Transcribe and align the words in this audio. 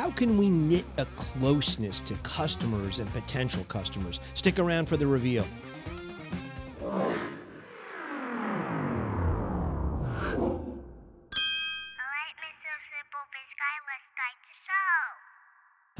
How 0.00 0.10
can 0.10 0.38
we 0.38 0.48
knit 0.48 0.86
a 0.96 1.04
closeness 1.16 2.00
to 2.00 2.14
customers 2.22 3.00
and 3.00 3.12
potential 3.12 3.64
customers? 3.64 4.18
Stick 4.32 4.58
around 4.58 4.88
for 4.88 4.96
the 4.96 5.06
reveal. 5.06 5.46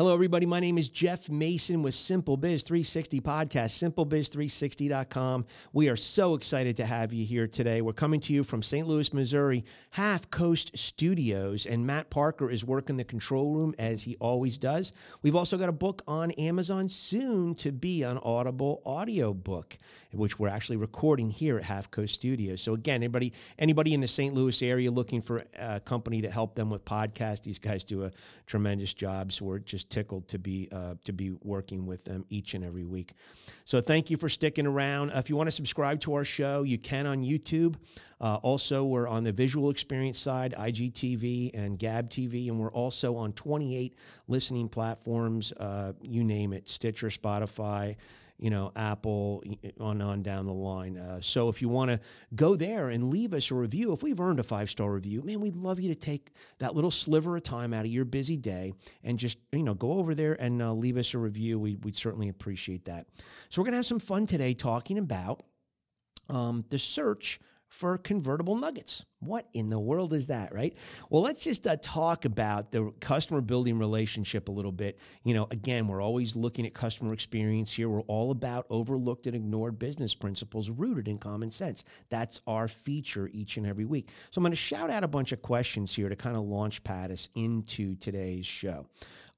Hello, 0.00 0.14
everybody. 0.14 0.46
My 0.46 0.60
name 0.60 0.78
is 0.78 0.88
Jeff 0.88 1.28
Mason 1.28 1.82
with 1.82 1.94
Simple 1.94 2.38
Biz 2.38 2.62
360 2.62 3.20
Podcast, 3.20 3.92
simplebiz360.com. 3.92 5.44
We 5.74 5.90
are 5.90 5.96
so 5.96 6.32
excited 6.32 6.78
to 6.78 6.86
have 6.86 7.12
you 7.12 7.26
here 7.26 7.46
today. 7.46 7.82
We're 7.82 7.92
coming 7.92 8.18
to 8.20 8.32
you 8.32 8.42
from 8.42 8.62
St. 8.62 8.88
Louis, 8.88 9.12
Missouri, 9.12 9.62
Half 9.90 10.30
Coast 10.30 10.70
Studios, 10.74 11.66
and 11.66 11.86
Matt 11.86 12.08
Parker 12.08 12.50
is 12.50 12.64
working 12.64 12.96
the 12.96 13.04
control 13.04 13.52
room 13.52 13.74
as 13.78 14.02
he 14.02 14.16
always 14.20 14.56
does. 14.56 14.94
We've 15.20 15.36
also 15.36 15.58
got 15.58 15.68
a 15.68 15.72
book 15.72 16.00
on 16.08 16.30
Amazon 16.30 16.88
soon 16.88 17.54
to 17.56 17.70
be 17.70 18.02
an 18.02 18.16
Audible 18.22 18.80
audiobook, 18.86 19.76
which 20.14 20.38
we're 20.38 20.48
actually 20.48 20.78
recording 20.78 21.28
here 21.28 21.58
at 21.58 21.64
Half 21.64 21.90
Coast 21.90 22.14
Studios. 22.14 22.62
So 22.62 22.72
again, 22.72 23.02
anybody 23.02 23.34
anybody 23.58 23.92
in 23.92 24.00
the 24.00 24.08
St. 24.08 24.34
Louis 24.34 24.62
area 24.62 24.90
looking 24.90 25.20
for 25.20 25.44
a 25.58 25.78
company 25.78 26.22
to 26.22 26.30
help 26.30 26.54
them 26.54 26.70
with 26.70 26.86
podcasts, 26.86 27.42
these 27.42 27.58
guys 27.58 27.84
do 27.84 28.04
a 28.04 28.10
tremendous 28.46 28.94
job. 28.94 29.32
So 29.32 29.44
we're 29.44 29.58
just 29.58 29.89
tickled 29.90 30.28
to 30.28 30.38
be 30.38 30.68
uh, 30.72 30.94
to 31.04 31.12
be 31.12 31.32
working 31.42 31.86
with 31.86 32.04
them 32.04 32.24
each 32.30 32.54
and 32.54 32.64
every 32.64 32.84
week. 32.84 33.12
So 33.64 33.80
thank 33.80 34.10
you 34.10 34.16
for 34.16 34.28
sticking 34.28 34.66
around. 34.66 35.10
Uh, 35.10 35.18
if 35.18 35.28
you 35.28 35.36
want 35.36 35.48
to 35.48 35.52
subscribe 35.52 36.00
to 36.00 36.14
our 36.14 36.24
show, 36.24 36.62
you 36.62 36.78
can 36.78 37.06
on 37.06 37.22
YouTube. 37.22 37.76
Uh, 38.20 38.36
also, 38.36 38.84
we're 38.84 39.08
on 39.08 39.24
the 39.24 39.32
visual 39.32 39.70
experience 39.70 40.18
side, 40.18 40.54
IGTV 40.56 41.50
and 41.54 41.78
Gab 41.78 42.10
TV, 42.10 42.48
and 42.48 42.58
we're 42.58 42.72
also 42.72 43.16
on 43.16 43.32
28 43.32 43.94
listening 44.28 44.68
platforms. 44.68 45.52
Uh, 45.52 45.92
you 46.00 46.24
name 46.24 46.52
it: 46.52 46.68
Stitcher, 46.68 47.08
Spotify 47.08 47.96
you 48.40 48.48
know, 48.48 48.72
Apple, 48.74 49.44
on 49.78 50.00
on 50.00 50.22
down 50.22 50.46
the 50.46 50.52
line. 50.52 50.96
Uh, 50.96 51.20
so 51.20 51.50
if 51.50 51.60
you 51.60 51.68
want 51.68 51.90
to 51.90 52.00
go 52.34 52.56
there 52.56 52.88
and 52.88 53.10
leave 53.10 53.34
us 53.34 53.50
a 53.50 53.54
review, 53.54 53.92
if 53.92 54.02
we've 54.02 54.18
earned 54.18 54.40
a 54.40 54.42
five 54.42 54.70
star 54.70 54.90
review, 54.92 55.22
man, 55.22 55.40
we'd 55.40 55.56
love 55.56 55.78
you 55.78 55.88
to 55.88 55.94
take 55.94 56.32
that 56.58 56.74
little 56.74 56.90
sliver 56.90 57.36
of 57.36 57.42
time 57.42 57.74
out 57.74 57.84
of 57.84 57.90
your 57.90 58.06
busy 58.06 58.38
day 58.38 58.72
and 59.04 59.18
just 59.18 59.38
you 59.52 59.62
know 59.62 59.74
go 59.74 59.92
over 59.92 60.14
there 60.14 60.40
and 60.40 60.62
uh, 60.62 60.72
leave 60.72 60.96
us 60.96 61.12
a 61.12 61.18
review. 61.18 61.58
We, 61.58 61.76
would 61.82 61.96
certainly 61.96 62.30
appreciate 62.30 62.86
that. 62.86 63.06
So 63.50 63.60
we're 63.60 63.66
gonna 63.66 63.76
have 63.76 63.86
some 63.86 64.00
fun 64.00 64.26
today 64.26 64.54
talking 64.54 64.96
about 64.96 65.42
um, 66.30 66.64
the 66.70 66.78
search 66.78 67.40
for 67.70 67.96
convertible 67.96 68.56
nuggets. 68.56 69.04
What 69.20 69.48
in 69.52 69.70
the 69.70 69.78
world 69.78 70.12
is 70.12 70.26
that, 70.26 70.52
right? 70.52 70.76
Well, 71.08 71.22
let's 71.22 71.42
just 71.42 71.66
uh, 71.68 71.76
talk 71.80 72.24
about 72.24 72.72
the 72.72 72.92
customer 73.00 73.40
building 73.40 73.78
relationship 73.78 74.48
a 74.48 74.52
little 74.52 74.72
bit. 74.72 74.98
You 75.22 75.34
know, 75.34 75.46
again, 75.52 75.86
we're 75.86 76.02
always 76.02 76.34
looking 76.34 76.66
at 76.66 76.74
customer 76.74 77.12
experience 77.12 77.72
here. 77.72 77.88
We're 77.88 78.00
all 78.02 78.32
about 78.32 78.66
overlooked 78.70 79.28
and 79.28 79.36
ignored 79.36 79.78
business 79.78 80.14
principles 80.14 80.68
rooted 80.68 81.06
in 81.06 81.18
common 81.18 81.52
sense. 81.52 81.84
That's 82.08 82.40
our 82.46 82.66
feature 82.66 83.30
each 83.32 83.56
and 83.56 83.66
every 83.66 83.84
week. 83.84 84.08
So 84.32 84.40
I'm 84.40 84.42
going 84.42 84.50
to 84.50 84.56
shout 84.56 84.90
out 84.90 85.04
a 85.04 85.08
bunch 85.08 85.30
of 85.30 85.40
questions 85.40 85.94
here 85.94 86.08
to 86.08 86.16
kind 86.16 86.36
of 86.36 86.42
launch 86.42 86.82
pad 86.82 87.12
us 87.12 87.28
into 87.36 87.94
today's 87.96 88.46
show. 88.46 88.88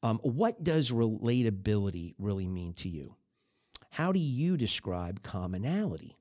Um, 0.02 0.18
what 0.22 0.64
does 0.64 0.90
relatability 0.90 2.14
really 2.18 2.48
mean 2.48 2.72
to 2.74 2.88
you? 2.88 3.14
How 3.90 4.10
do 4.10 4.18
you 4.18 4.56
describe 4.56 5.22
commonality? 5.22 6.16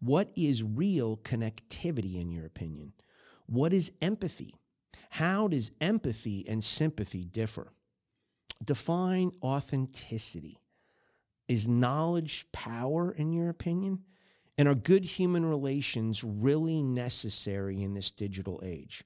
What 0.00 0.30
is 0.34 0.62
real 0.62 1.18
connectivity, 1.18 2.20
in 2.20 2.30
your 2.30 2.46
opinion? 2.46 2.92
What 3.46 3.72
is 3.72 3.92
empathy? 4.00 4.54
How 5.10 5.48
does 5.48 5.70
empathy 5.80 6.46
and 6.48 6.64
sympathy 6.64 7.24
differ? 7.24 7.72
Define 8.64 9.32
authenticity. 9.42 10.58
Is 11.48 11.68
knowledge 11.68 12.46
power, 12.52 13.12
in 13.12 13.32
your 13.32 13.48
opinion? 13.48 14.00
And 14.56 14.68
are 14.68 14.74
good 14.74 15.04
human 15.04 15.44
relations 15.44 16.22
really 16.22 16.82
necessary 16.82 17.82
in 17.82 17.94
this 17.94 18.10
digital 18.10 18.60
age? 18.64 19.04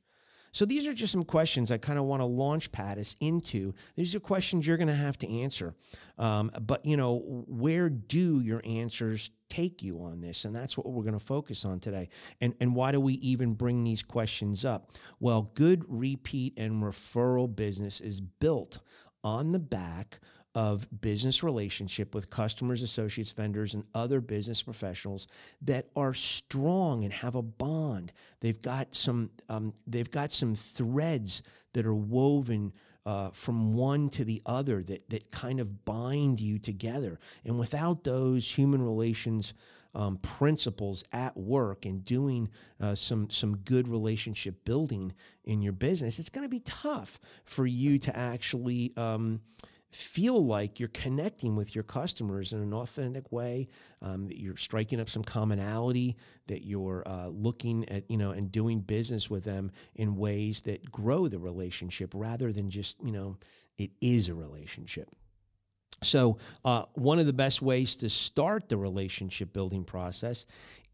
So 0.54 0.65
these 0.65 0.87
are 0.87 0.94
just 0.94 1.10
some 1.10 1.25
questions 1.25 1.72
I 1.72 1.78
kind 1.78 1.98
of 1.98 2.04
want 2.04 2.20
to 2.22 2.26
launch 2.26 2.70
pad 2.70 2.97
us 3.00 3.16
into. 3.19 3.75
These 3.97 4.15
are 4.15 4.20
questions 4.20 4.65
you're 4.65 4.76
going 4.76 4.87
to 4.87 4.94
have 4.94 5.19
to 5.19 5.28
answer. 5.41 5.75
Um, 6.16 6.53
but, 6.62 6.87
you 6.87 6.97
know, 6.97 7.44
where 7.48 7.91
do 7.91 8.38
your 8.38 8.62
answers 8.65 9.31
take 9.48 9.82
you 9.82 10.04
on 10.04 10.20
this? 10.20 10.44
And 10.44 10.54
that's 10.54 10.78
what 10.78 10.87
we're 10.87 11.03
going 11.03 11.19
to 11.19 11.25
focus 11.25 11.65
on 11.65 11.81
today. 11.81 12.09
And, 12.41 12.54
and 12.60 12.72
why 12.72 12.92
do 12.92 13.00
we 13.00 13.15
even 13.15 13.54
bring 13.54 13.82
these 13.82 14.04
questions 14.04 14.65
up? 14.65 14.92
Well, 15.19 15.50
good 15.54 15.84
repeat 15.88 16.56
and 16.56 16.84
referral 16.84 17.54
business 17.54 18.00
is 18.00 18.21
built 18.21 18.78
on 19.25 19.50
the 19.50 19.59
back 19.59 20.21
of 20.54 20.87
business 21.00 21.42
relationship 21.42 22.15
with 22.15 22.31
customers, 22.31 22.82
associates, 22.82 23.32
vendors, 23.32 23.75
and 23.75 23.84
other 23.94 24.20
business 24.20 24.62
professionals 24.62 25.26
that 25.62 25.88
are 25.97 26.15
strong 26.15 27.03
and 27.04 27.12
have 27.12 27.34
a 27.34 27.42
bond. 27.42 28.12
They've 28.41 28.60
got 28.60 28.94
some 28.94 29.31
um, 29.48 29.75
they've 29.87 30.10
got 30.10 30.31
some 30.31 30.54
threads 30.54 31.42
that 31.72 31.87
are 31.87 31.94
woven 31.94 32.72
uh, 33.04 33.31
from 33.31 33.75
one 33.75 34.09
to 34.10 34.25
the 34.25 34.41
other 34.47 34.82
that 34.84 35.09
that 35.10 35.31
kind 35.32 35.59
of 35.59 35.84
bind 35.84 36.41
you 36.41 36.59
together. 36.59 37.19
And 37.44 37.59
without 37.59 38.04
those 38.04 38.48
human 38.50 38.82
relations 38.82 39.54
um, 39.97 40.16
principles 40.19 41.04
at 41.12 41.36
work 41.36 41.84
and 41.84 42.04
doing 42.04 42.48
uh, 42.81 42.94
some 42.94 43.28
some 43.28 43.56
good 43.59 43.88
relationship 43.88 44.65
building 44.65 45.12
in 45.44 45.62
your 45.62 45.72
business, 45.72 46.21
it's 46.21 46.31
going 46.31 46.44
to 46.44 46.48
be 46.48 46.60
tough 46.60 47.19
for 47.44 47.66
you 47.66 47.98
to 47.98 48.16
actually. 48.16 48.92
Um, 48.97 49.41
feel 49.94 50.44
like 50.44 50.81
you're 50.81 50.88
connecting 50.88 51.55
with 51.55 51.75
your 51.75 51.84
customers 51.84 52.53
in 52.53 52.60
an 52.60 52.75
authentic 52.75 53.31
way, 53.31 53.69
um, 54.03 54.27
that 54.27 54.41
you're 54.41 54.56
striking 54.56 55.00
up 55.00 55.09
some 55.09 55.22
commonality, 55.22 56.16
that 56.49 56.66
you're 56.66 57.03
uh, 57.06 57.28
looking 57.28 57.88
at, 57.88 58.10
you 58.10 58.16
know, 58.16 58.33
and 58.33 58.50
doing 58.50 58.81
business 58.81 59.31
with 59.31 59.44
them 59.44 59.71
in 59.94 60.16
ways 60.16 60.62
that 60.62 60.91
grow 60.91 61.28
the 61.28 61.38
relationship 61.38 62.12
rather 62.15 62.53
than 62.53 62.71
just, 62.71 62.97
you 63.04 63.12
know, 63.12 63.37
it 63.78 63.91
is 64.00 64.28
a 64.28 64.34
relationship. 64.34 65.09
So, 66.03 66.38
uh, 66.65 66.84
one 66.94 67.19
of 67.19 67.27
the 67.27 67.33
best 67.33 67.62
ways 67.62 67.97
to 67.97 68.10
start 68.10 68.69
the 68.69 68.77
relationship 68.77 69.53
building 69.53 69.84
process 69.84 70.44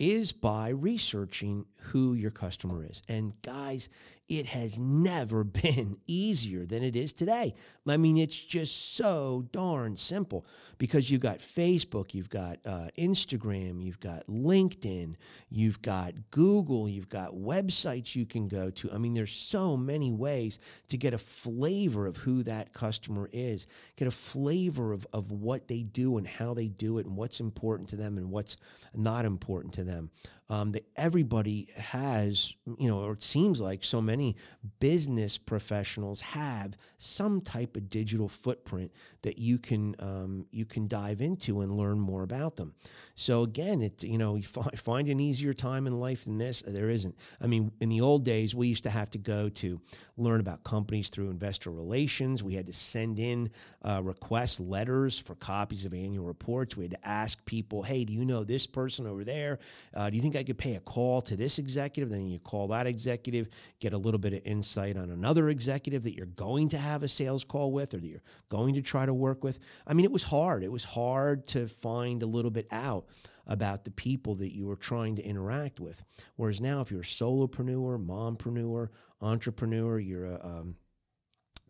is 0.01 0.33
by 0.33 0.71
researching 0.71 1.67
who 1.77 2.15
your 2.15 2.31
customer 2.31 2.85
is. 2.85 3.03
And, 3.09 3.35
guys, 3.43 3.89
it 4.29 4.47
has 4.47 4.79
never 4.79 5.45
been 5.45 5.99
easier 6.07 6.65
than 6.65 6.83
it 6.83 6.97
is 6.97 7.13
today. 7.13 7.55
I 7.87 7.97
mean, 7.97 8.17
it's 8.17 8.39
just 8.39 8.95
so 8.97 9.47
darn 9.51 9.97
simple 9.97 10.47
because 10.79 11.11
you've 11.11 11.21
got 11.21 11.41
Facebook, 11.41 12.15
you've 12.15 12.31
got 12.31 12.59
uh, 12.65 12.89
Instagram, 12.97 13.83
you've 13.83 13.99
got 13.99 14.27
LinkedIn, 14.29 15.17
you've 15.51 15.83
got 15.83 16.15
Google, 16.31 16.89
you've 16.89 17.09
got 17.09 17.33
websites 17.33 18.15
you 18.15 18.25
can 18.25 18.47
go 18.47 18.71
to. 18.71 18.93
I 18.93 18.99
mean, 18.99 19.15
there's 19.15 19.35
so 19.35 19.77
many 19.77 20.13
ways 20.13 20.61
to 20.89 20.97
get 20.97 21.13
a 21.13 21.19
flavor 21.19 22.07
of 22.07 22.17
who 22.19 22.45
that 22.45 22.73
customer 22.73 23.29
is, 23.33 23.67
get 23.97 24.07
a 24.07 24.13
flavor 24.13 24.93
of, 24.93 25.05
of 25.13 25.33
what 25.33 25.67
they 25.67 25.83
do 25.83 26.17
and 26.17 26.27
how 26.27 26.55
they 26.55 26.69
do 26.69 26.99
it 26.99 27.07
and 27.07 27.17
what's 27.17 27.41
important 27.41 27.89
to 27.89 27.97
them 27.97 28.17
and 28.17 28.31
what's 28.31 28.57
not 28.95 29.25
important 29.25 29.75
to 29.75 29.83
them 29.83 29.90
them 29.91 30.11
um, 30.51 30.73
that 30.73 30.85
everybody 30.97 31.69
has, 31.77 32.53
you 32.77 32.89
know, 32.89 32.99
or 32.99 33.13
it 33.13 33.23
seems 33.23 33.61
like 33.61 33.85
so 33.85 34.03
many 34.03 34.37
business 34.81 35.39
professionals 35.39 36.21
have 36.21 36.77
some 36.99 37.41
type 37.41 37.77
of 37.77 37.89
digital 37.89 38.29
footprint 38.29 38.91
that 39.23 39.39
you 39.39 39.59
can 39.59 39.95
um, 40.01 40.47
you 40.51 40.65
can 40.65 40.89
dive 40.89 41.21
into 41.21 41.61
and 41.61 41.77
learn 41.77 42.01
more 42.01 42.25
about 42.25 42.57
them. 42.57 42.75
So 43.15 43.45
again, 43.45 43.81
it 43.81 44.03
you 44.03 44.19
know 44.19 44.35
you 44.35 44.43
find 44.77 45.09
an 45.09 45.21
easier 45.21 45.55
time 45.55 45.87
in 45.87 46.01
life 46.01 46.25
than 46.25 46.39
this. 46.39 46.63
There 46.67 46.91
isn't. 46.91 47.15
I 47.41 47.47
mean, 47.47 47.71
in 47.81 47.89
the 47.89 48.01
old 48.01 48.25
days, 48.25 48.53
we 48.53 48.67
used 48.67 48.85
to 48.85 48.91
have 48.91 49.11
to 49.11 49.19
go 49.19 49.49
to 49.51 49.81
learn 50.17 50.41
about 50.41 50.65
companies 50.65 51.11
through 51.11 51.31
investor 51.31 51.71
relations. 51.71 52.43
We 52.43 52.55
had 52.55 52.67
to 52.67 52.73
send 52.73 53.19
in 53.19 53.51
uh, 53.83 54.01
request 54.03 54.59
letters 54.59 55.19
for 55.19 55.37
copies 55.37 55.85
of 55.85 55.95
annual 55.95 56.27
reports. 56.27 56.77
We 56.77 56.85
had 56.85 56.93
to 56.93 57.09
ask 57.09 57.45
people, 57.45 57.85
"Hey, 57.85 58.05
do 58.05 58.13
you 58.13 58.25
know 58.25 58.43
this 58.43 58.67
person 58.67 59.07
over 59.07 59.23
there? 59.23 59.61
Uh, 59.95 60.11
do 60.11 60.17
you 60.17 60.23
think 60.23 60.37
I 60.37 60.40
could 60.45 60.59
pay 60.59 60.75
a 60.75 60.81
call 60.81 61.23
to 61.23 61.37
this 61.37 61.59
executive, 61.59 62.11
then 62.11 62.29
you 62.29 62.39
call 62.39 62.69
that 62.69 62.87
executive, 62.87 63.49
get 63.81 63.93
a 63.93 63.99
little 63.99 64.19
bit 64.19 64.33
of 64.33 64.41
insight 64.45 64.97
on 64.97 65.11
another 65.11 65.49
executive 65.49 66.03
that 66.05 66.15
you're 66.15 66.27
going 66.27 66.69
to 66.71 66.79
have 66.79 67.03
a 67.03 67.09
sales 67.09 67.45
call 67.45 67.73
with 67.73 67.95
or 67.95 67.99
that 67.99 68.07
you're 68.07 68.23
going 68.49 68.75
to 68.75 68.83
try 68.83 69.07
to 69.07 69.15
work 69.15 69.45
with. 69.45 69.59
I 69.87 69.95
mean, 69.95 70.05
it 70.05 70.13
was 70.13 70.25
hard. 70.25 70.63
It 70.63 70.73
was 70.73 70.85
hard 70.85 71.47
to 71.49 71.69
find 71.69 72.23
a 72.23 72.27
little 72.27 72.51
bit 72.51 72.67
out 72.71 73.07
about 73.47 73.85
the 73.85 73.91
people 73.91 74.37
that 74.37 74.55
you 74.55 74.67
were 74.67 74.77
trying 74.77 75.17
to 75.17 75.23
interact 75.23 75.81
with. 75.81 76.03
Whereas 76.37 76.61
now, 76.61 76.81
if 76.81 76.91
you're 76.91 77.01
a 77.01 77.05
solopreneur, 77.05 78.05
mompreneur, 78.05 78.89
entrepreneur, 79.21 79.99
you're 79.99 80.27
a 80.27 80.41
um, 80.45 80.77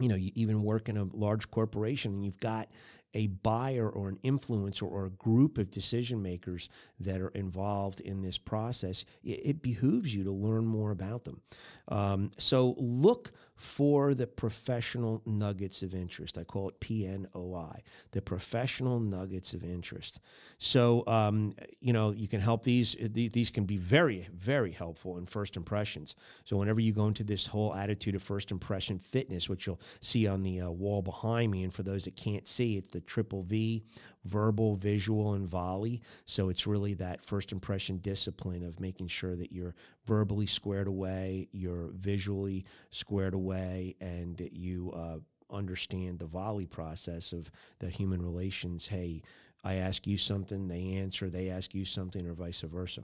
you 0.00 0.08
know, 0.08 0.16
you 0.16 0.32
even 0.34 0.62
work 0.62 0.88
in 0.88 0.96
a 0.96 1.04
large 1.12 1.50
corporation 1.50 2.12
and 2.14 2.24
you've 2.24 2.40
got 2.40 2.68
a 3.14 3.26
buyer 3.28 3.88
or 3.88 4.08
an 4.08 4.18
influencer 4.22 4.82
or 4.82 5.06
a 5.06 5.10
group 5.10 5.58
of 5.58 5.70
decision 5.70 6.22
makers 6.22 6.68
that 7.00 7.20
are 7.20 7.30
involved 7.30 8.00
in 8.00 8.22
this 8.22 8.38
process, 8.38 9.04
it, 9.24 9.40
it 9.44 9.62
behooves 9.62 10.14
you 10.14 10.24
to 10.24 10.30
learn 10.30 10.64
more 10.66 10.90
about 10.90 11.24
them. 11.24 11.40
Um, 11.88 12.30
so 12.38 12.74
look 12.78 13.32
for 13.60 14.14
the 14.14 14.26
professional 14.26 15.20
nuggets 15.26 15.82
of 15.82 15.94
interest. 15.94 16.38
I 16.38 16.44
call 16.44 16.70
it 16.70 16.80
PNOI, 16.80 17.80
the 18.12 18.22
professional 18.22 18.98
nuggets 18.98 19.52
of 19.52 19.62
interest. 19.62 20.18
So, 20.58 21.06
um, 21.06 21.54
you 21.78 21.92
know, 21.92 22.10
you 22.10 22.26
can 22.26 22.40
help 22.40 22.62
these, 22.62 22.96
these 22.98 23.50
can 23.50 23.64
be 23.66 23.76
very, 23.76 24.26
very 24.34 24.72
helpful 24.72 25.18
in 25.18 25.26
first 25.26 25.58
impressions. 25.58 26.14
So, 26.46 26.56
whenever 26.56 26.80
you 26.80 26.92
go 26.92 27.06
into 27.06 27.22
this 27.22 27.46
whole 27.46 27.74
attitude 27.74 28.14
of 28.14 28.22
first 28.22 28.50
impression 28.50 28.98
fitness, 28.98 29.50
which 29.50 29.66
you'll 29.66 29.80
see 30.00 30.26
on 30.26 30.42
the 30.42 30.62
uh, 30.62 30.70
wall 30.70 31.02
behind 31.02 31.52
me, 31.52 31.62
and 31.62 31.72
for 31.72 31.82
those 31.82 32.06
that 32.06 32.16
can't 32.16 32.48
see, 32.48 32.78
it's 32.78 32.90
the 32.90 33.02
triple 33.02 33.42
V 33.42 33.84
verbal, 34.24 34.76
visual, 34.76 35.34
and 35.34 35.48
volley. 35.48 36.02
So 36.26 36.48
it's 36.48 36.66
really 36.66 36.94
that 36.94 37.24
first 37.24 37.52
impression 37.52 37.98
discipline 37.98 38.64
of 38.64 38.80
making 38.80 39.08
sure 39.08 39.36
that 39.36 39.52
you're 39.52 39.74
verbally 40.06 40.46
squared 40.46 40.86
away, 40.86 41.48
you're 41.52 41.90
visually 41.94 42.64
squared 42.90 43.34
away, 43.34 43.96
and 44.00 44.36
that 44.38 44.52
you 44.52 44.92
uh, 44.94 45.18
understand 45.54 46.18
the 46.18 46.26
volley 46.26 46.66
process 46.66 47.32
of 47.32 47.50
the 47.78 47.88
human 47.88 48.22
relations. 48.22 48.86
Hey, 48.86 49.22
I 49.64 49.74
ask 49.74 50.06
you 50.06 50.18
something, 50.18 50.68
they 50.68 50.94
answer, 50.94 51.28
they 51.28 51.50
ask 51.50 51.74
you 51.74 51.84
something, 51.84 52.26
or 52.26 52.34
vice 52.34 52.60
versa. 52.62 53.02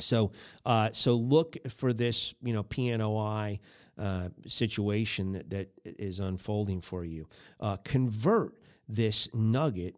So, 0.00 0.32
uh, 0.64 0.90
so 0.92 1.14
look 1.14 1.56
for 1.68 1.92
this, 1.92 2.34
you 2.42 2.54
know, 2.54 2.62
PNOI 2.62 3.58
uh, 3.98 4.28
situation 4.46 5.32
that, 5.32 5.50
that 5.50 5.68
is 5.84 6.20
unfolding 6.20 6.80
for 6.80 7.04
you. 7.04 7.28
Uh, 7.60 7.76
convert 7.84 8.54
this 8.88 9.28
nugget 9.34 9.96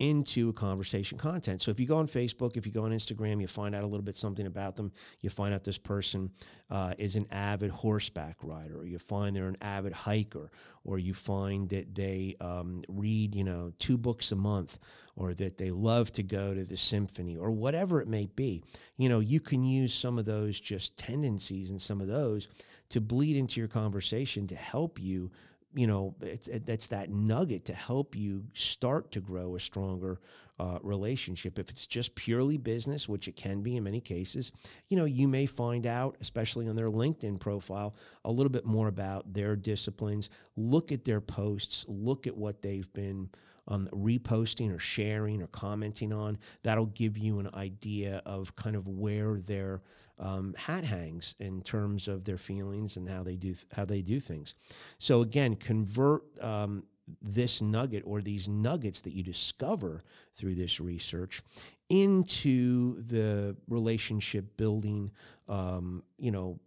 into 0.00 0.52
conversation 0.54 1.16
content. 1.16 1.62
So 1.62 1.70
if 1.70 1.78
you 1.78 1.86
go 1.86 1.98
on 1.98 2.08
Facebook, 2.08 2.56
if 2.56 2.66
you 2.66 2.72
go 2.72 2.84
on 2.84 2.90
Instagram, 2.90 3.40
you 3.40 3.46
find 3.46 3.74
out 3.74 3.84
a 3.84 3.86
little 3.86 4.02
bit 4.02 4.16
something 4.16 4.46
about 4.46 4.74
them. 4.74 4.92
You 5.20 5.30
find 5.30 5.54
out 5.54 5.62
this 5.62 5.78
person 5.78 6.30
uh, 6.68 6.94
is 6.98 7.14
an 7.14 7.26
avid 7.30 7.70
horseback 7.70 8.36
rider, 8.42 8.80
or 8.80 8.86
you 8.86 8.98
find 8.98 9.36
they're 9.36 9.46
an 9.46 9.56
avid 9.60 9.92
hiker, 9.92 10.50
or 10.82 10.98
you 10.98 11.14
find 11.14 11.68
that 11.68 11.94
they 11.94 12.34
um, 12.40 12.82
read, 12.88 13.34
you 13.34 13.44
know, 13.44 13.72
two 13.78 13.96
books 13.96 14.32
a 14.32 14.36
month, 14.36 14.78
or 15.14 15.32
that 15.34 15.58
they 15.58 15.70
love 15.70 16.10
to 16.12 16.24
go 16.24 16.54
to 16.54 16.64
the 16.64 16.76
symphony, 16.76 17.36
or 17.36 17.52
whatever 17.52 18.00
it 18.00 18.08
may 18.08 18.26
be. 18.26 18.64
You 18.96 19.08
know, 19.08 19.20
you 19.20 19.38
can 19.38 19.62
use 19.62 19.94
some 19.94 20.18
of 20.18 20.24
those 20.24 20.58
just 20.58 20.96
tendencies 20.96 21.70
and 21.70 21.80
some 21.80 22.00
of 22.00 22.08
those 22.08 22.48
to 22.90 23.00
bleed 23.00 23.36
into 23.36 23.60
your 23.60 23.68
conversation 23.68 24.46
to 24.48 24.56
help 24.56 25.00
you 25.00 25.30
you 25.74 25.86
know, 25.86 26.14
it's 26.20 26.48
that's 26.64 26.86
that 26.88 27.10
nugget 27.10 27.64
to 27.66 27.74
help 27.74 28.14
you 28.14 28.44
start 28.54 29.10
to 29.12 29.20
grow 29.20 29.56
a 29.56 29.60
stronger 29.60 30.20
uh, 30.58 30.78
relationship. 30.82 31.58
If 31.58 31.68
it's 31.70 31.86
just 31.86 32.14
purely 32.14 32.56
business, 32.56 33.08
which 33.08 33.26
it 33.26 33.34
can 33.36 33.60
be 33.60 33.76
in 33.76 33.84
many 33.84 34.00
cases, 34.00 34.52
you 34.88 34.96
know, 34.96 35.04
you 35.04 35.26
may 35.26 35.46
find 35.46 35.86
out, 35.86 36.16
especially 36.20 36.68
on 36.68 36.76
their 36.76 36.90
LinkedIn 36.90 37.40
profile, 37.40 37.94
a 38.24 38.30
little 38.30 38.50
bit 38.50 38.64
more 38.64 38.88
about 38.88 39.32
their 39.32 39.56
disciplines. 39.56 40.30
Look 40.56 40.92
at 40.92 41.04
their 41.04 41.20
posts. 41.20 41.84
Look 41.88 42.26
at 42.26 42.36
what 42.36 42.62
they've 42.62 42.92
been. 42.92 43.30
Um, 43.66 43.88
reposting 43.92 44.74
or 44.74 44.78
sharing 44.78 45.40
or 45.40 45.46
commenting 45.46 46.12
on 46.12 46.36
that'll 46.62 46.84
give 46.84 47.16
you 47.16 47.38
an 47.38 47.48
idea 47.54 48.20
of 48.26 48.54
kind 48.56 48.76
of 48.76 48.86
where 48.86 49.40
they're 49.40 49.80
um, 50.18 50.54
hat 50.56 50.84
hangs 50.84 51.34
in 51.40 51.62
terms 51.62 52.06
of 52.06 52.24
their 52.24 52.36
feelings 52.36 52.96
and 52.96 53.08
how 53.08 53.22
they 53.22 53.36
do 53.36 53.54
th- 53.54 53.66
how 53.72 53.84
they 53.84 54.02
do 54.02 54.20
things. 54.20 54.54
So 54.98 55.22
again, 55.22 55.56
convert 55.56 56.22
um, 56.42 56.84
this 57.20 57.60
nugget 57.60 58.02
or 58.06 58.20
these 58.20 58.48
nuggets 58.48 59.02
that 59.02 59.12
you 59.12 59.22
discover 59.22 60.02
through 60.36 60.54
this 60.54 60.80
research 60.80 61.42
into 61.88 63.02
the 63.02 63.56
relationship 63.68 64.56
building, 64.56 65.10
um, 65.48 66.02
you 66.18 66.30
know, 66.30 66.58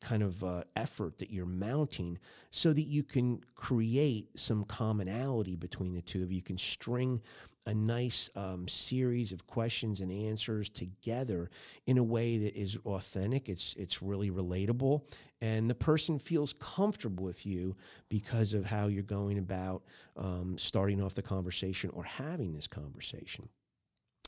kind 0.00 0.22
of 0.22 0.42
uh, 0.44 0.62
effort 0.76 1.18
that 1.18 1.30
you're 1.30 1.46
mounting 1.46 2.18
so 2.50 2.72
that 2.72 2.86
you 2.86 3.02
can 3.02 3.40
create 3.54 4.28
some 4.38 4.64
commonality 4.64 5.56
between 5.56 5.94
the 5.94 6.02
two 6.02 6.22
of 6.22 6.30
you. 6.30 6.36
You 6.36 6.42
can 6.42 6.58
string 6.58 7.20
a 7.66 7.74
nice 7.74 8.30
um, 8.34 8.66
series 8.66 9.30
of 9.30 9.46
questions 9.46 10.00
and 10.00 10.10
answers 10.10 10.70
together 10.70 11.50
in 11.86 11.98
a 11.98 12.02
way 12.02 12.38
that 12.38 12.56
is 12.56 12.78
authentic. 12.86 13.50
It's 13.50 13.74
it's 13.76 14.00
really 14.00 14.30
relatable, 14.30 15.02
and 15.42 15.68
the 15.68 15.74
person 15.74 16.18
feels 16.18 16.54
comfortable 16.54 17.24
with 17.24 17.44
you 17.44 17.76
because 18.08 18.54
of 18.54 18.64
how 18.64 18.86
you're 18.86 19.02
going 19.02 19.36
about 19.36 19.82
um, 20.16 20.56
starting 20.58 21.02
off 21.02 21.14
the 21.14 21.22
conversation 21.22 21.90
or 21.92 22.04
having 22.04 22.54
this 22.54 22.66
conversation. 22.66 23.50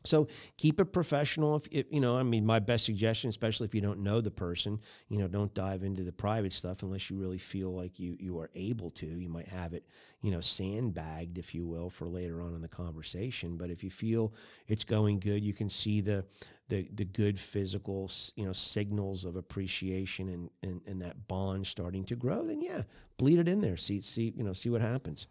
So 0.05 0.29
keep 0.57 0.81
it 0.81 0.87
professional. 0.87 1.57
If, 1.57 1.69
if, 1.71 1.87
you 1.91 2.01
know, 2.01 2.17
I 2.17 2.23
mean, 2.23 2.47
my 2.47 2.59
best 2.59 2.87
suggestion, 2.87 3.29
especially 3.29 3.67
if 3.67 3.75
you 3.75 3.83
don't 3.83 4.01
know 4.01 4.21
the 4.21 4.31
person, 4.31 4.81
you 5.09 5.19
know, 5.19 5.29
don't 5.29 5.53
dive 5.53 5.83
into 5.83 6.05
the 6.05 6.13
private 6.13 6.53
stuff 6.53 6.83
unless 6.83 7.11
you 7.11 7.17
really 7.17 7.39
feel 7.39 7.75
like 7.75 7.99
you 7.99 8.17
you 8.19 8.39
are 8.39 8.51
able 8.55 8.91
to. 8.93 9.07
You 9.07 9.29
might 9.29 9.49
have 9.49 9.75
it, 9.75 9.85
you 10.23 10.31
know, 10.31 10.41
sandbagged, 10.41 11.37
if 11.37 11.55
you 11.55 11.67
will, 11.67 11.91
for 11.91 12.09
later 12.09 12.41
on 12.41 12.55
in 12.55 12.63
the 12.63 12.69
conversation. 12.69 13.59
But 13.59 13.71
if 13.71 13.85
you 13.85 13.91
feel 13.91 14.33
it's 14.69 14.85
going 14.85 15.21
good, 15.21 15.45
you 15.45 15.53
can 15.53 15.69
see 15.69 16.01
the 16.01 16.25
the 16.69 16.89
the 16.95 17.05
good 17.05 17.39
physical, 17.39 18.11
you 18.37 18.47
know, 18.47 18.55
signals 18.55 19.27
of 19.27 19.37
appreciation 19.37 20.31
and 20.31 20.51
and, 20.63 20.81
and 20.87 21.03
that 21.03 21.29
bond 21.29 21.67
starting 21.67 22.05
to 22.05 22.17
grow. 22.17 22.47
Then 22.47 22.63
yeah, 22.63 22.83
bleed 23.19 23.39
it 23.39 23.49
in 23.49 23.61
there. 23.61 23.77
See 23.77 24.01
see 24.01 24.33
you 24.35 24.45
know 24.45 24.55
see 24.55 24.71
what 24.71 24.81
happens. 24.81 25.27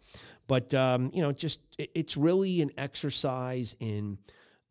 But 0.46 0.72
um, 0.74 1.10
you 1.12 1.22
know, 1.22 1.32
just 1.32 1.60
it, 1.76 1.90
it's 1.94 2.16
really 2.16 2.62
an 2.62 2.70
exercise 2.78 3.74
in 3.80 4.18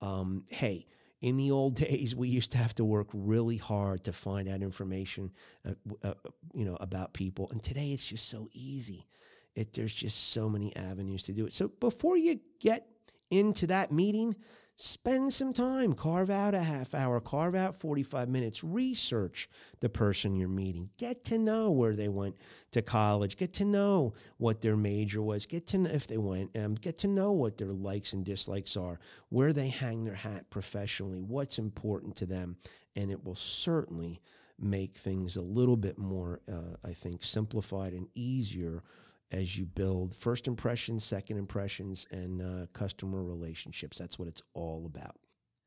um, 0.02 0.46
hey, 0.50 0.88
in 1.22 1.38
the 1.38 1.52
old 1.52 1.76
days, 1.88 2.16
we 2.16 2.30
used 2.30 2.52
to 2.54 2.58
have 2.58 2.76
to 2.76 2.86
work 2.86 3.08
really 3.14 3.58
hard 3.58 4.04
to 4.06 4.14
find 4.14 4.48
out 4.48 4.62
information, 4.62 5.32
uh, 5.68 5.74
uh, 6.04 6.14
you 6.54 6.66
know, 6.66 6.78
about 6.80 7.14
people. 7.14 7.50
And 7.52 7.62
today, 7.62 7.92
it's 7.92 8.06
just 8.06 8.30
so 8.30 8.50
easy. 8.54 9.08
It, 9.56 9.74
there's 9.74 9.94
just 9.94 10.32
so 10.32 10.50
many 10.50 10.76
avenues 10.76 11.24
to 11.24 11.34
do 11.34 11.46
it. 11.46 11.54
So 11.54 11.68
before 11.68 12.18
you 12.18 12.40
get 12.60 12.88
into 13.30 13.68
that 13.68 13.92
meeting, 13.92 14.36
Spend 14.82 15.34
some 15.34 15.52
time, 15.52 15.92
carve 15.92 16.30
out 16.30 16.54
a 16.54 16.62
half 16.64 16.96
hour, 16.96 17.20
carve 17.20 17.54
out 17.54 17.76
45 17.76 18.30
minutes, 18.30 18.64
research 18.64 19.50
the 19.82 19.90
person 19.90 20.38
you're 20.38 20.48
meeting, 20.48 20.90
get 20.96 21.26
to 21.26 21.38
know 21.38 21.70
where 21.70 21.98
they 21.98 22.08
went 22.08 22.38
to 22.72 22.82
college, 22.82 23.36
get 23.36 23.52
to 23.56 23.66
know 23.66 24.14
what 24.38 24.62
their 24.62 24.78
major 24.78 25.22
was, 25.22 25.46
get 25.46 25.68
to 25.68 25.80
know 25.80 25.90
if 25.90 26.08
they 26.08 26.18
went, 26.18 26.58
um, 26.58 26.76
get 26.76 26.98
to 27.00 27.10
know 27.10 27.34
what 27.34 27.58
their 27.58 27.74
likes 27.74 28.14
and 28.14 28.24
dislikes 28.24 28.78
are, 28.78 29.02
where 29.28 29.52
they 29.52 29.68
hang 29.68 30.06
their 30.06 30.16
hat 30.16 30.50
professionally, 30.50 31.20
what's 31.20 31.60
important 31.60 32.16
to 32.16 32.26
them, 32.26 32.56
and 32.96 33.12
it 33.12 33.26
will 33.26 33.36
certainly 33.36 34.22
make 34.58 34.96
things 34.96 35.36
a 35.36 35.42
little 35.42 35.76
bit 35.76 35.98
more, 35.98 36.40
uh, 36.50 36.78
I 36.86 36.94
think, 36.94 37.26
simplified 37.26 37.92
and 37.92 38.08
easier 38.16 38.82
as 39.32 39.58
you 39.58 39.66
build 39.66 40.16
first 40.16 40.48
impressions, 40.48 41.04
second 41.04 41.38
impressions, 41.38 42.06
and 42.12 42.42
uh, 42.42 42.66
customer 42.74 43.24
relationships. 43.24 43.98
That's 43.98 44.18
what 44.18 44.28
it's 44.28 44.42
all 44.54 44.86
about. 44.86 45.16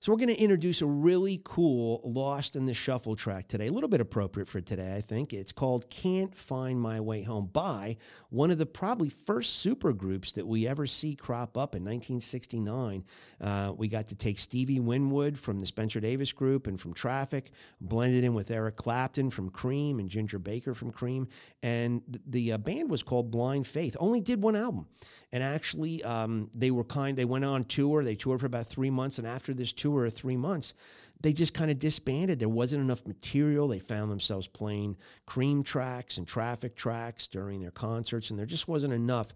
So 0.02 0.10
we're 0.10 0.18
going 0.18 0.34
to 0.34 0.42
introduce 0.42 0.82
a 0.82 0.86
really 0.86 1.40
cool 1.44 2.00
Lost 2.02 2.56
in 2.56 2.66
the 2.66 2.74
Shuffle 2.74 3.14
track 3.14 3.46
today. 3.46 3.68
A 3.68 3.70
little 3.70 3.88
bit 3.88 4.00
appropriate 4.00 4.48
for 4.48 4.60
today, 4.60 4.96
I 4.96 5.00
think. 5.00 5.32
It's 5.32 5.52
called 5.52 5.88
Can't 5.90 6.34
Find 6.34 6.80
My 6.80 6.98
Way 6.98 7.22
Home 7.22 7.48
by 7.52 7.98
one 8.28 8.50
of 8.50 8.58
the 8.58 8.66
probably 8.66 9.10
first 9.10 9.60
super 9.60 9.92
groups 9.92 10.32
that 10.32 10.44
we 10.44 10.66
ever 10.66 10.88
see 10.88 11.14
crop 11.14 11.56
up 11.56 11.76
in 11.76 11.84
1969. 11.84 13.04
Uh, 13.40 13.74
we 13.76 13.86
got 13.86 14.08
to 14.08 14.16
take 14.16 14.40
Stevie 14.40 14.80
Winwood 14.80 15.38
from 15.38 15.60
the 15.60 15.66
Spencer 15.66 16.00
Davis 16.00 16.32
Group 16.32 16.66
and 16.66 16.80
from 16.80 16.94
Traffic, 16.94 17.52
blended 17.80 18.24
in 18.24 18.34
with 18.34 18.50
Eric 18.50 18.74
Clapton 18.74 19.30
from 19.30 19.50
Cream 19.50 20.00
and 20.00 20.08
Ginger 20.08 20.40
Baker 20.40 20.74
from 20.74 20.90
Cream. 20.90 21.28
And 21.62 22.02
the 22.26 22.54
uh, 22.54 22.58
band 22.58 22.90
was 22.90 23.04
called 23.04 23.30
Blind 23.30 23.68
Faith, 23.68 23.96
only 24.00 24.20
did 24.20 24.42
one 24.42 24.56
album. 24.56 24.88
And 25.30 25.44
actually, 25.44 26.02
um, 26.02 26.50
they 26.54 26.70
were 26.70 26.84
kind. 26.84 27.16
They 27.16 27.24
went 27.24 27.44
on 27.44 27.64
tour. 27.64 28.04
They 28.04 28.16
toured 28.16 28.40
for 28.40 28.46
about 28.46 28.66
three 28.66 28.90
months, 28.90 29.16
and 29.16 29.26
after 29.26 29.54
this 29.54 29.72
tour 29.72 29.91
of 30.06 30.14
three 30.14 30.36
months, 30.36 30.74
they 31.20 31.32
just 31.32 31.54
kind 31.54 31.70
of 31.70 31.78
disbanded. 31.78 32.40
There 32.40 32.48
wasn't 32.48 32.82
enough 32.82 33.06
material. 33.06 33.68
They 33.68 33.78
found 33.78 34.10
themselves 34.10 34.48
playing 34.48 34.96
cream 35.26 35.62
tracks 35.62 36.18
and 36.18 36.26
traffic 36.26 36.74
tracks 36.74 37.28
during 37.28 37.60
their 37.60 37.70
concerts, 37.70 38.30
and 38.30 38.38
there 38.38 38.46
just 38.46 38.68
wasn't 38.68 38.92
enough 38.92 39.28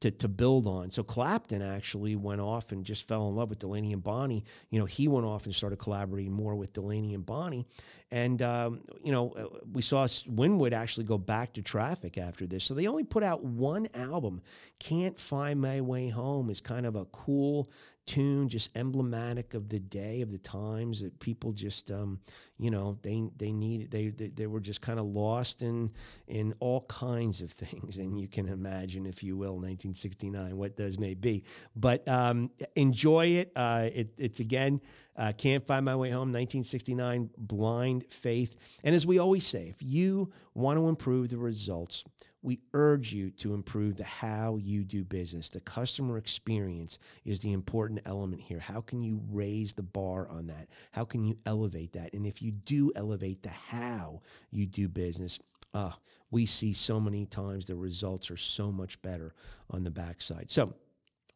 to, 0.00 0.10
to 0.10 0.28
build 0.28 0.66
on. 0.66 0.90
So 0.90 1.02
Clapton 1.02 1.62
actually 1.62 2.16
went 2.16 2.40
off 2.40 2.72
and 2.72 2.84
just 2.84 3.06
fell 3.06 3.28
in 3.28 3.36
love 3.36 3.50
with 3.50 3.58
Delaney 3.58 3.92
and 3.92 4.02
Bonnie. 4.02 4.44
You 4.70 4.78
know, 4.80 4.86
he 4.86 5.08
went 5.08 5.26
off 5.26 5.44
and 5.44 5.54
started 5.54 5.78
collaborating 5.78 6.32
more 6.32 6.54
with 6.54 6.72
Delaney 6.72 7.14
and 7.14 7.24
Bonnie. 7.24 7.66
And, 8.10 8.40
um, 8.42 8.80
you 9.04 9.12
know, 9.12 9.30
uh, 9.32 9.58
we 9.72 9.82
saw 9.82 10.08
Winwood 10.26 10.72
actually 10.72 11.04
go 11.04 11.18
back 11.18 11.52
to 11.54 11.62
traffic 11.62 12.16
after 12.16 12.46
this. 12.46 12.64
So 12.64 12.74
they 12.74 12.86
only 12.86 13.04
put 13.04 13.22
out 13.22 13.44
one 13.44 13.88
album. 13.94 14.40
Can't 14.78 15.18
Find 15.18 15.60
My 15.60 15.80
Way 15.82 16.08
Home 16.08 16.48
is 16.50 16.60
kind 16.60 16.86
of 16.86 16.96
a 16.96 17.04
cool 17.06 17.70
tune 18.10 18.48
just 18.48 18.76
emblematic 18.76 19.54
of 19.54 19.68
the 19.68 19.78
day 19.78 20.20
of 20.20 20.32
the 20.32 20.38
times 20.38 21.00
that 21.00 21.16
people 21.20 21.52
just 21.52 21.92
um, 21.92 22.18
you 22.58 22.68
know 22.68 22.98
they 23.02 23.22
they 23.36 23.52
need 23.52 23.88
they 23.92 24.08
they, 24.08 24.26
they 24.26 24.48
were 24.48 24.58
just 24.58 24.80
kind 24.80 24.98
of 24.98 25.06
lost 25.06 25.62
in 25.62 25.88
in 26.26 26.52
all 26.58 26.80
kinds 26.88 27.40
of 27.40 27.52
things 27.64 27.98
and 27.98 28.18
you 28.18 28.26
can 28.26 28.48
imagine 28.48 29.06
if 29.06 29.22
you 29.22 29.36
will 29.36 29.54
1969 29.54 30.56
what 30.56 30.76
those 30.76 30.98
may 30.98 31.14
be. 31.14 31.44
But 31.76 32.06
um, 32.08 32.50
enjoy 32.74 33.26
it. 33.26 33.52
Uh, 33.54 33.90
it 33.94 34.08
it's 34.18 34.40
again 34.40 34.80
uh, 35.16 35.32
Can't 35.36 35.66
Find 35.66 35.84
My 35.84 35.96
Way 35.96 36.10
Home, 36.10 36.32
1969, 36.32 37.30
Blind 37.36 38.04
Faith. 38.08 38.54
And 38.84 38.94
as 38.94 39.06
we 39.06 39.18
always 39.18 39.46
say, 39.46 39.68
if 39.68 39.82
you 39.82 40.32
want 40.54 40.78
to 40.78 40.88
improve 40.88 41.28
the 41.28 41.38
results, 41.38 42.04
we 42.42 42.60
urge 42.72 43.12
you 43.12 43.30
to 43.30 43.52
improve 43.52 43.96
the 43.96 44.04
how 44.04 44.56
you 44.56 44.84
do 44.84 45.04
business. 45.04 45.50
The 45.50 45.60
customer 45.60 46.16
experience 46.16 46.98
is 47.24 47.40
the 47.40 47.52
important 47.52 48.00
element 48.06 48.40
here. 48.40 48.58
How 48.58 48.80
can 48.80 49.02
you 49.02 49.20
raise 49.30 49.74
the 49.74 49.82
bar 49.82 50.28
on 50.28 50.46
that? 50.46 50.68
How 50.92 51.04
can 51.04 51.24
you 51.24 51.36
elevate 51.44 51.92
that? 51.92 52.14
And 52.14 52.26
if 52.26 52.40
you 52.40 52.52
do 52.52 52.92
elevate 52.96 53.42
the 53.42 53.50
how 53.50 54.22
you 54.50 54.66
do 54.66 54.88
business, 54.88 55.38
uh, 55.74 55.92
we 56.30 56.46
see 56.46 56.72
so 56.72 56.98
many 56.98 57.26
times 57.26 57.66
the 57.66 57.76
results 57.76 58.30
are 58.30 58.36
so 58.36 58.72
much 58.72 59.00
better 59.02 59.34
on 59.68 59.84
the 59.84 59.90
backside. 59.90 60.50
So 60.50 60.74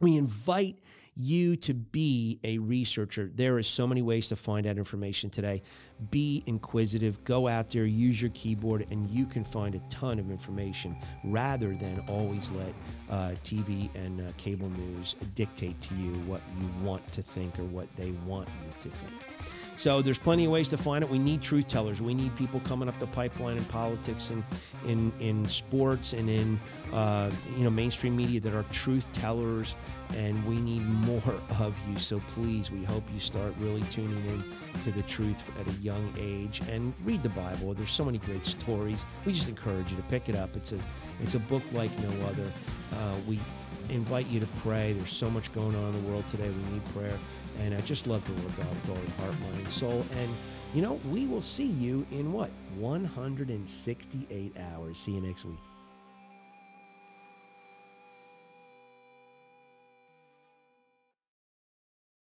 we 0.04 0.16
invite 0.16 0.76
you 1.16 1.56
to 1.56 1.74
be 1.74 2.38
a 2.44 2.58
researcher. 2.58 3.30
There 3.34 3.56
are 3.56 3.62
so 3.62 3.86
many 3.86 4.02
ways 4.02 4.28
to 4.28 4.36
find 4.36 4.66
out 4.66 4.76
information 4.76 5.30
today. 5.30 5.62
Be 6.10 6.42
inquisitive, 6.46 7.22
go 7.24 7.46
out 7.48 7.70
there, 7.70 7.84
use 7.84 8.20
your 8.20 8.32
keyboard, 8.34 8.86
and 8.90 9.08
you 9.08 9.24
can 9.24 9.44
find 9.44 9.74
a 9.74 9.80
ton 9.90 10.18
of 10.18 10.30
information 10.30 10.96
rather 11.24 11.74
than 11.74 12.04
always 12.08 12.50
let 12.50 12.74
uh, 13.10 13.34
TV 13.44 13.88
and 13.94 14.20
uh, 14.20 14.32
cable 14.36 14.68
news 14.70 15.14
dictate 15.34 15.80
to 15.82 15.94
you 15.94 16.12
what 16.26 16.42
you 16.60 16.68
want 16.84 17.06
to 17.12 17.22
think 17.22 17.58
or 17.58 17.64
what 17.64 17.88
they 17.96 18.10
want 18.26 18.48
you 18.48 18.90
to 18.90 18.96
think. 18.96 19.63
So 19.76 20.02
there's 20.02 20.18
plenty 20.18 20.44
of 20.44 20.52
ways 20.52 20.68
to 20.70 20.78
find 20.78 21.02
it. 21.02 21.10
We 21.10 21.18
need 21.18 21.42
truth 21.42 21.68
tellers. 21.68 22.00
We 22.00 22.14
need 22.14 22.34
people 22.36 22.60
coming 22.60 22.88
up 22.88 22.98
the 23.00 23.06
pipeline 23.08 23.56
in 23.56 23.64
politics 23.66 24.30
and 24.30 24.44
in 24.86 25.12
in 25.20 25.46
sports 25.46 26.12
and 26.12 26.28
in 26.30 26.60
uh, 26.92 27.30
you 27.56 27.64
know 27.64 27.70
mainstream 27.70 28.16
media 28.16 28.40
that 28.40 28.54
are 28.54 28.64
truth 28.70 29.10
tellers. 29.12 29.74
And 30.16 30.44
we 30.46 30.60
need 30.60 30.86
more 30.86 31.22
of 31.58 31.76
you. 31.88 31.98
So 31.98 32.20
please, 32.20 32.70
we 32.70 32.84
hope 32.84 33.02
you 33.12 33.20
start 33.20 33.54
really 33.58 33.82
tuning 33.82 34.24
in 34.26 34.44
to 34.84 34.92
the 34.92 35.02
truth 35.02 35.42
at 35.60 35.66
a 35.66 35.76
young 35.78 36.12
age 36.18 36.60
and 36.68 36.92
read 37.04 37.22
the 37.22 37.30
Bible. 37.30 37.74
There's 37.74 37.90
so 37.90 38.04
many 38.04 38.18
great 38.18 38.46
stories. 38.46 39.04
We 39.24 39.32
just 39.32 39.48
encourage 39.48 39.90
you 39.90 39.96
to 39.96 40.02
pick 40.04 40.28
it 40.28 40.36
up. 40.36 40.56
It's 40.56 40.72
a 40.72 40.78
it's 41.20 41.34
a 41.34 41.40
book 41.40 41.62
like 41.72 41.90
no 41.98 42.26
other. 42.26 42.50
Uh, 42.92 43.16
we 43.26 43.38
invite 43.90 44.26
you 44.28 44.40
to 44.40 44.46
pray. 44.58 44.92
There's 44.92 45.10
so 45.10 45.30
much 45.30 45.52
going 45.52 45.74
on 45.76 45.94
in 45.94 46.04
the 46.04 46.10
world 46.10 46.24
today. 46.30 46.48
We 46.48 46.72
need 46.72 46.84
prayer. 46.94 47.18
And 47.60 47.74
I 47.74 47.80
just 47.82 48.06
love 48.06 48.24
the 48.26 48.32
Lord 48.42 48.56
God 48.56 48.68
with 48.68 48.90
all 48.90 48.96
your 48.96 49.26
heart, 49.26 49.40
mind, 49.40 49.56
and 49.58 49.70
soul. 49.70 50.04
And, 50.18 50.30
you 50.74 50.82
know, 50.82 51.00
we 51.10 51.26
will 51.26 51.42
see 51.42 51.66
you 51.66 52.06
in 52.10 52.32
what? 52.32 52.50
168 52.78 54.56
hours. 54.58 54.98
See 54.98 55.12
you 55.12 55.20
next 55.20 55.44
week. 55.44 55.73